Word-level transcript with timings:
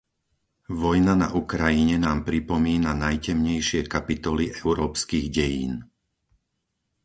Vojna 0.79 1.13
na 1.21 1.27
Ukrajine 1.43 1.95
nám 2.05 2.19
pripomína 2.29 2.91
najtemnejšie 3.03 3.81
kapitoly 3.93 4.45
európskych 4.59 5.25
dejín. 5.37 5.73